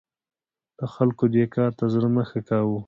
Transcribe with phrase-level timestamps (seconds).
[0.79, 2.77] د خلکو دې کار ته زړه نه ښه کاوه.